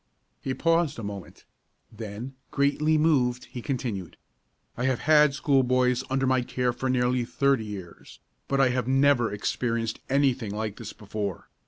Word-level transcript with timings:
He 0.41 0.55
paused 0.55 0.97
a 0.97 1.03
moment; 1.03 1.45
then, 1.91 2.33
greatly 2.49 2.97
moved, 2.97 3.45
he 3.45 3.61
continued: 3.61 4.17
"I 4.75 4.85
have 4.85 5.01
had 5.01 5.35
schoolboys 5.35 6.03
under 6.09 6.25
my 6.25 6.41
care 6.41 6.73
for 6.73 6.89
nearly 6.89 7.23
thirty 7.23 7.65
years, 7.65 8.19
but 8.47 8.59
I 8.59 8.69
have 8.69 8.87
never 8.87 9.31
experienced 9.31 9.99
anything 10.09 10.55
like 10.55 10.77
this 10.77 10.91
before. 10.91 11.49